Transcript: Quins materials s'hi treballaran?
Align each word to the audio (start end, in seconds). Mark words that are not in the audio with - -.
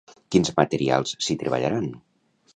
Quins 0.35 0.49
materials 0.61 1.13
s'hi 1.27 1.37
treballaran? 1.45 1.89